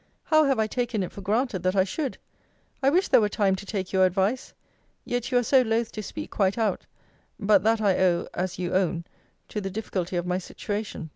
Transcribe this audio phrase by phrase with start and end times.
[0.23, 2.17] How have I taken it for granted that I should!
[2.81, 4.51] I wish there were time to take your advice.
[5.05, 6.87] Yet you are so loth to speak quite out
[7.39, 9.05] but that I owe, as you own,
[9.49, 11.09] to the difficulty of my situation.